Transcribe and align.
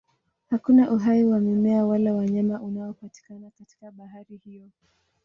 Hakuna 0.49 0.91
uhai 0.91 1.23
wa 1.23 1.39
mimea 1.39 1.85
wala 1.85 2.13
wanyama 2.13 2.61
unaopatikana 2.61 3.49
katika 3.51 3.91
bahari 3.91 4.37
hiyo. 4.45 4.69